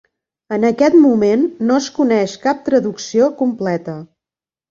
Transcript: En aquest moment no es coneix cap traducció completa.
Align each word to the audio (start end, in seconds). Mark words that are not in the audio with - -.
En 0.55 0.63
aquest 0.69 0.95
moment 1.01 1.43
no 1.71 1.75
es 1.81 1.89
coneix 1.97 2.35
cap 2.47 2.65
traducció 2.69 3.27
completa. 3.45 3.97